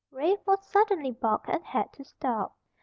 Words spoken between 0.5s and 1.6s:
suddenly balked